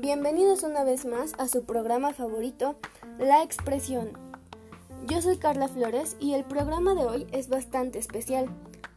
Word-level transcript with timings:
Bienvenidos 0.00 0.62
una 0.62 0.82
vez 0.82 1.04
más 1.04 1.34
a 1.36 1.46
su 1.46 1.64
programa 1.64 2.14
favorito, 2.14 2.74
La 3.18 3.42
Expresión. 3.42 4.12
Yo 5.06 5.20
soy 5.20 5.36
Carla 5.36 5.68
Flores 5.68 6.16
y 6.18 6.32
el 6.32 6.44
programa 6.44 6.94
de 6.94 7.04
hoy 7.04 7.26
es 7.32 7.50
bastante 7.50 7.98
especial, 7.98 8.48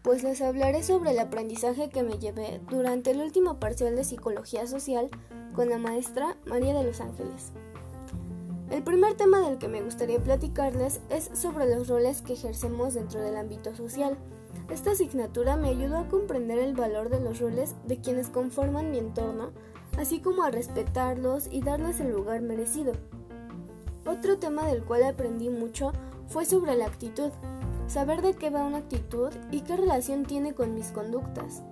pues 0.01 0.23
les 0.23 0.41
hablaré 0.41 0.81
sobre 0.81 1.11
el 1.11 1.19
aprendizaje 1.19 1.89
que 1.89 2.03
me 2.03 2.19
llevé 2.19 2.61
durante 2.69 3.11
el 3.11 3.19
último 3.19 3.59
parcial 3.59 3.97
de 3.97 4.05
Psicología 4.05 4.65
Social 4.65 5.09
con 5.53 5.69
la 5.69 5.77
maestra 5.77 6.37
María 6.45 6.73
de 6.73 6.85
los 6.85 7.01
Ángeles. 7.01 7.51
El 8.71 8.81
primer 8.81 9.15
tema 9.15 9.41
del 9.41 9.57
que 9.57 9.67
me 9.67 9.81
gustaría 9.81 10.23
platicarles 10.23 11.01
es 11.09 11.29
sobre 11.33 11.67
los 11.67 11.89
roles 11.89 12.21
que 12.21 12.31
ejercemos 12.31 12.93
dentro 12.93 13.19
del 13.19 13.35
ámbito 13.35 13.75
social. 13.75 14.17
Esta 14.71 14.91
asignatura 14.91 15.57
me 15.57 15.67
ayudó 15.67 15.97
a 15.97 16.07
comprender 16.07 16.59
el 16.59 16.75
valor 16.75 17.09
de 17.09 17.19
los 17.19 17.41
roles 17.41 17.75
de 17.85 17.99
quienes 17.99 18.29
conforman 18.29 18.89
mi 18.89 18.99
entorno, 18.99 19.51
así 19.97 20.19
como 20.19 20.43
a 20.43 20.51
respetarlos 20.51 21.47
y 21.51 21.61
darles 21.61 21.99
el 21.99 22.11
lugar 22.11 22.41
merecido. 22.41 22.93
Otro 24.05 24.37
tema 24.37 24.65
del 24.67 24.83
cual 24.83 25.03
aprendí 25.03 25.49
mucho 25.49 25.91
fue 26.27 26.45
sobre 26.45 26.75
la 26.75 26.85
actitud, 26.85 27.31
saber 27.87 28.21
de 28.21 28.33
qué 28.33 28.49
va 28.49 28.65
una 28.65 28.79
actitud 28.79 29.31
y 29.51 29.61
qué 29.61 29.77
relación 29.77 30.25
tiene 30.25 30.53
con 30.53 30.73
mis 30.73 30.91
conductas, 30.91 31.63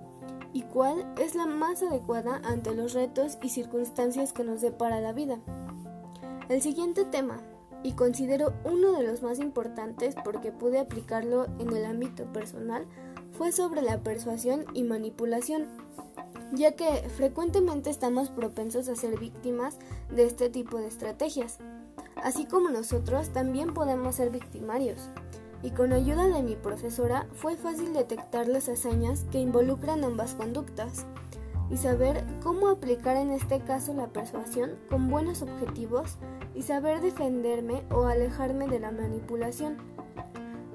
y 0.52 0.62
cuál 0.62 1.06
es 1.18 1.34
la 1.34 1.46
más 1.46 1.82
adecuada 1.82 2.40
ante 2.44 2.74
los 2.74 2.94
retos 2.94 3.38
y 3.42 3.48
circunstancias 3.48 4.32
que 4.32 4.44
nos 4.44 4.60
depara 4.60 5.00
la 5.00 5.12
vida. 5.12 5.38
El 6.48 6.62
siguiente 6.62 7.04
tema, 7.04 7.38
y 7.82 7.92
considero 7.92 8.52
uno 8.64 8.92
de 8.92 9.02
los 9.02 9.22
más 9.22 9.38
importantes 9.40 10.14
porque 10.24 10.52
pude 10.52 10.78
aplicarlo 10.78 11.46
en 11.58 11.74
el 11.74 11.84
ámbito 11.84 12.24
personal, 12.32 12.86
fue 13.32 13.50
sobre 13.52 13.82
la 13.82 14.02
persuasión 14.02 14.64
y 14.74 14.84
manipulación 14.84 15.66
ya 16.52 16.72
que 16.72 17.08
frecuentemente 17.16 17.90
estamos 17.90 18.30
propensos 18.30 18.88
a 18.88 18.96
ser 18.96 19.18
víctimas 19.18 19.78
de 20.14 20.24
este 20.24 20.50
tipo 20.50 20.78
de 20.78 20.86
estrategias. 20.86 21.58
Así 22.16 22.46
como 22.46 22.70
nosotros 22.70 23.30
también 23.30 23.74
podemos 23.74 24.16
ser 24.16 24.30
victimarios. 24.30 25.08
Y 25.62 25.70
con 25.70 25.92
ayuda 25.92 26.26
de 26.26 26.42
mi 26.42 26.56
profesora 26.56 27.26
fue 27.32 27.56
fácil 27.56 27.92
detectar 27.92 28.48
las 28.48 28.68
hazañas 28.68 29.24
que 29.30 29.40
involucran 29.40 30.04
ambas 30.04 30.34
conductas 30.34 31.06
y 31.70 31.76
saber 31.78 32.24
cómo 32.42 32.68
aplicar 32.68 33.16
en 33.16 33.30
este 33.30 33.60
caso 33.60 33.94
la 33.94 34.08
persuasión 34.08 34.72
con 34.90 35.08
buenos 35.08 35.40
objetivos 35.42 36.18
y 36.54 36.62
saber 36.62 37.00
defenderme 37.00 37.82
o 37.90 38.04
alejarme 38.04 38.68
de 38.68 38.80
la 38.80 38.90
manipulación. 38.90 39.78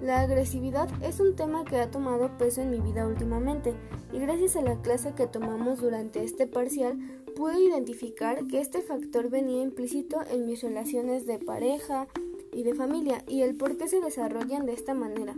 La 0.01 0.21
agresividad 0.21 0.87
es 1.03 1.19
un 1.19 1.35
tema 1.35 1.65
que 1.65 1.77
ha 1.77 1.89
tomado 1.89 2.37
peso 2.37 2.61
en 2.61 2.69
mi 2.69 2.79
vida 2.79 3.07
últimamente 3.07 3.73
y 4.13 4.19
gracias 4.19 4.55
a 4.55 4.61
la 4.61 4.79
clase 4.81 5.13
que 5.15 5.25
tomamos 5.25 5.81
durante 5.81 6.23
este 6.23 6.45
parcial 6.45 6.99
pude 7.35 7.59
identificar 7.59 8.45
que 8.45 8.59
este 8.59 8.83
factor 8.83 9.31
venía 9.31 9.63
implícito 9.63 10.19
en 10.29 10.45
mis 10.45 10.61
relaciones 10.61 11.25
de 11.25 11.39
pareja 11.39 12.07
y 12.53 12.61
de 12.61 12.75
familia 12.75 13.23
y 13.27 13.41
el 13.41 13.55
por 13.55 13.77
qué 13.77 13.87
se 13.87 13.99
desarrollan 13.99 14.67
de 14.67 14.73
esta 14.73 14.93
manera. 14.93 15.35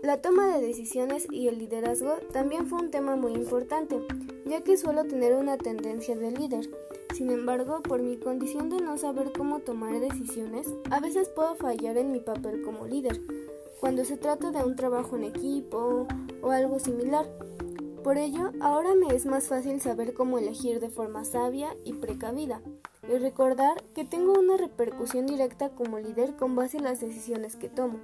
La 0.00 0.22
toma 0.22 0.46
de 0.46 0.64
decisiones 0.64 1.26
y 1.32 1.48
el 1.48 1.58
liderazgo 1.58 2.18
también 2.32 2.68
fue 2.68 2.78
un 2.78 2.92
tema 2.92 3.16
muy 3.16 3.32
importante, 3.32 3.98
ya 4.46 4.62
que 4.62 4.76
suelo 4.76 5.04
tener 5.04 5.34
una 5.34 5.58
tendencia 5.58 6.14
de 6.14 6.30
líder. 6.30 6.70
Sin 7.14 7.30
embargo, 7.30 7.82
por 7.82 8.00
mi 8.00 8.16
condición 8.16 8.70
de 8.70 8.80
no 8.80 8.96
saber 8.98 9.32
cómo 9.36 9.60
tomar 9.60 9.98
decisiones, 9.98 10.68
a 10.90 11.00
veces 11.00 11.28
puedo 11.30 11.56
fallar 11.56 11.96
en 11.96 12.12
mi 12.12 12.20
papel 12.20 12.62
como 12.62 12.86
líder 12.86 13.20
cuando 13.80 14.04
se 14.04 14.16
trata 14.16 14.50
de 14.50 14.64
un 14.64 14.76
trabajo 14.76 15.16
en 15.16 15.24
equipo 15.24 16.06
o 16.42 16.50
algo 16.50 16.78
similar. 16.78 17.26
Por 18.02 18.18
ello, 18.18 18.52
ahora 18.60 18.94
me 18.94 19.14
es 19.14 19.26
más 19.26 19.48
fácil 19.48 19.80
saber 19.80 20.14
cómo 20.14 20.38
elegir 20.38 20.80
de 20.80 20.90
forma 20.90 21.24
sabia 21.24 21.76
y 21.84 21.94
precavida, 21.94 22.60
y 23.08 23.18
recordar 23.18 23.82
que 23.94 24.04
tengo 24.04 24.34
una 24.34 24.56
repercusión 24.56 25.26
directa 25.26 25.70
como 25.70 25.98
líder 25.98 26.36
con 26.36 26.54
base 26.54 26.78
en 26.78 26.84
las 26.84 27.00
decisiones 27.00 27.56
que 27.56 27.68
tomo. 27.68 27.98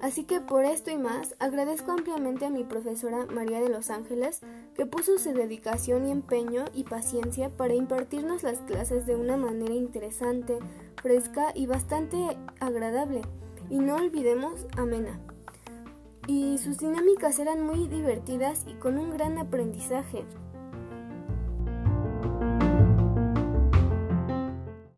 Así 0.00 0.24
que 0.24 0.40
por 0.40 0.64
esto 0.64 0.90
y 0.90 0.98
más, 0.98 1.34
agradezco 1.38 1.90
ampliamente 1.90 2.44
a 2.44 2.50
mi 2.50 2.62
profesora 2.62 3.26
María 3.26 3.60
de 3.60 3.70
los 3.70 3.90
Ángeles, 3.90 4.40
que 4.74 4.86
puso 4.86 5.18
su 5.18 5.32
dedicación 5.32 6.06
y 6.06 6.10
empeño 6.10 6.66
y 6.74 6.84
paciencia 6.84 7.48
para 7.48 7.74
impartirnos 7.74 8.42
las 8.42 8.58
clases 8.58 9.06
de 9.06 9.16
una 9.16 9.36
manera 9.36 9.74
interesante, 9.74 10.58
fresca 11.00 11.52
y 11.54 11.66
bastante 11.66 12.36
agradable 12.60 13.22
y 13.70 13.78
no 13.78 13.96
olvidemos 13.96 14.66
amena. 14.76 15.20
Y 16.26 16.58
sus 16.58 16.78
dinámicas 16.78 17.38
eran 17.38 17.66
muy 17.66 17.86
divertidas 17.86 18.64
y 18.66 18.74
con 18.74 18.98
un 18.98 19.10
gran 19.10 19.38
aprendizaje. 19.38 20.24